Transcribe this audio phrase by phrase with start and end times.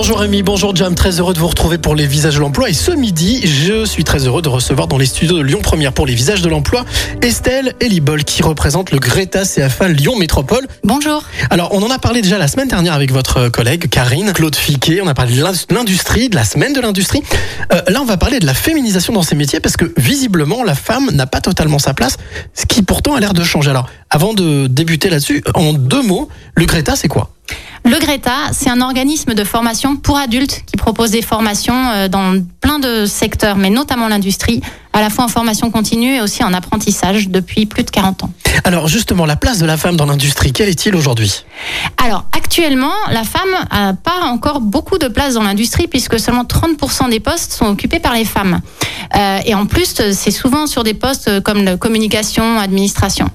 [0.00, 2.70] Bonjour Rémi, bonjour Jam, très heureux de vous retrouver pour les visages de l'emploi.
[2.70, 5.92] Et ce midi, je suis très heureux de recevoir dans les studios de Lyon Première
[5.92, 6.84] pour les visages de l'emploi
[7.20, 10.68] Estelle Elibol qui représente le Greta CFA Lyon Métropole.
[10.84, 11.24] Bonjour.
[11.50, 15.00] Alors, on en a parlé déjà la semaine dernière avec votre collègue Karine Claude Fiquet.
[15.02, 17.24] On a parlé de l'industrie, de la semaine de l'industrie.
[17.72, 20.76] Euh, là, on va parler de la féminisation dans ces métiers parce que visiblement, la
[20.76, 22.18] femme n'a pas totalement sa place,
[22.54, 23.70] ce qui pourtant a l'air de changer.
[23.70, 27.32] Alors, avant de débuter là-dessus, en deux mots, le Greta, c'est quoi?
[27.88, 32.34] Le Greta, c'est un organisme de formation pour adultes qui propose des formations euh, dans
[32.60, 34.60] plein de secteurs, mais notamment l'industrie,
[34.98, 38.30] à la fois en formation continue et aussi en apprentissage depuis plus de 40 ans.
[38.64, 41.44] Alors justement, la place de la femme dans l'industrie, quelle est-il aujourd'hui?
[42.04, 47.10] Alors actuellement, la femme n'a pas encore beaucoup de place dans l'industrie puisque seulement 30%
[47.10, 48.60] des postes sont occupés par les femmes.
[49.14, 53.30] Euh, et en plus, c'est souvent sur des postes comme la communication, administration.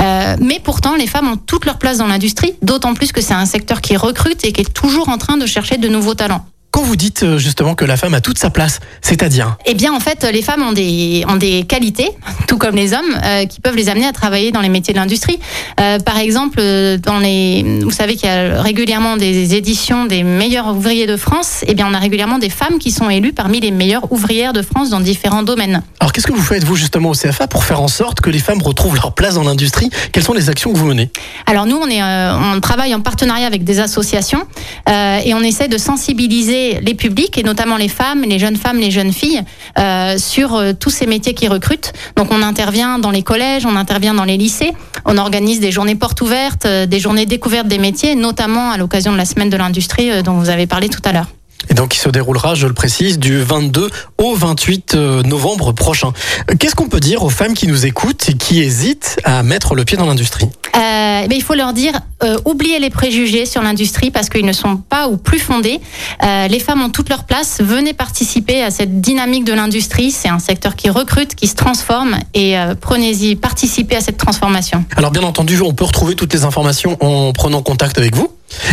[0.00, 3.34] Euh, mais pourtant, les femmes ont toute leur place dans l'industrie, d'autant plus que c'est
[3.34, 6.44] un secteur qui recrute et qui est toujours en train de chercher de nouveaux talents.
[6.74, 9.94] Quand vous dites euh, justement que la femme a toute sa place, c'est-à-dire Eh bien,
[9.94, 12.10] en fait, les femmes ont des, ont des qualités,
[12.48, 14.98] tout comme les hommes, euh, qui peuvent les amener à travailler dans les métiers de
[14.98, 15.38] l'industrie.
[15.78, 16.60] Euh, par exemple,
[16.98, 21.60] dans les, vous savez qu'il y a régulièrement des éditions des meilleurs ouvriers de France.
[21.68, 24.62] Eh bien, on a régulièrement des femmes qui sont élues parmi les meilleures ouvrières de
[24.62, 25.80] France dans différents domaines.
[26.00, 28.40] Alors, qu'est-ce que vous faites vous justement au CFA pour faire en sorte que les
[28.40, 29.90] femmes retrouvent leur place dans l'industrie?
[30.10, 31.08] Quelles sont les actions que vous menez?
[31.46, 34.44] Alors nous, on est, on travaille en partenariat avec des associations
[34.88, 38.90] et on essaie de sensibiliser les publics et notamment les femmes, les jeunes femmes, les
[38.90, 39.42] jeunes filles
[39.78, 41.92] euh, sur euh, tous ces métiers qui recrutent.
[42.16, 44.72] Donc on intervient dans les collèges, on intervient dans les lycées,
[45.04, 49.12] on organise des journées portes ouvertes, euh, des journées découvertes des métiers, notamment à l'occasion
[49.12, 51.28] de la semaine de l'industrie dont vous avez parlé tout à l'heure.
[51.70, 56.12] Et donc, il se déroulera, je le précise, du 22 au 28 novembre prochain.
[56.58, 59.84] Qu'est-ce qu'on peut dire aux femmes qui nous écoutent et qui hésitent à mettre le
[59.86, 60.46] pied dans l'industrie?
[60.76, 64.76] Euh, il faut leur dire euh, oubliez les préjugés sur l'industrie parce qu'ils ne sont
[64.76, 65.80] pas ou plus fondés.
[66.22, 67.60] Euh, les femmes ont toute leur place.
[67.60, 70.10] Venez participer à cette dynamique de l'industrie.
[70.10, 74.84] C'est un secteur qui recrute, qui se transforme et prenez-y, participez à cette transformation.
[74.96, 78.28] Alors bien entendu, on peut retrouver toutes les informations en prenant contact avec vous.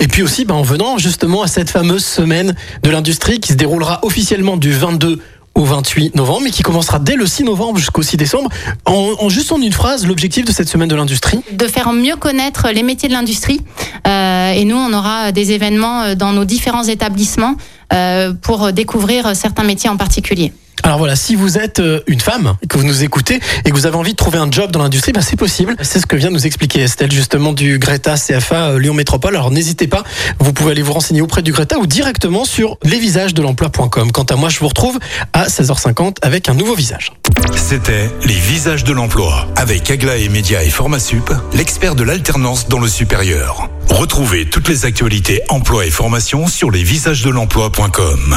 [0.00, 3.56] Et puis aussi ben, en venant justement à cette fameuse semaine de l'industrie qui se
[3.56, 5.20] déroulera officiellement du 22
[5.56, 8.50] au 28 novembre, mais qui commencera dès le 6 novembre jusqu'au 6 décembre.
[8.84, 11.40] En, juste en une phrase, l'objectif de cette semaine de l'industrie?
[11.50, 13.60] De faire mieux connaître les métiers de l'industrie.
[14.06, 17.56] Euh, et nous, on aura des événements euh, dans nos différents établissements
[17.92, 20.52] euh, pour découvrir certains métiers en particulier.
[20.82, 23.86] Alors voilà, si vous êtes euh, une femme, que vous nous écoutez et que vous
[23.86, 25.74] avez envie de trouver un job dans l'industrie, bah c'est possible.
[25.82, 29.34] C'est ce que vient de nous expliquer Estelle justement du Greta CFA euh, Lyon Métropole.
[29.34, 30.04] Alors n'hésitez pas,
[30.38, 34.12] vous pouvez aller vous renseigner auprès du Greta ou directement sur lesvisagesdelemploi.com.
[34.12, 34.98] Quant à moi, je vous retrouve
[35.32, 37.12] à 16h50 avec un nouveau visage.
[37.54, 42.88] C'était Les Visages de l'Emploi avec Aglaé Média et Formasup, l'expert de l'alternance dans le
[42.88, 43.68] supérieur.
[43.88, 48.36] Retrouvez toutes les actualités emploi et formation sur lesvisagesdelemploi.com.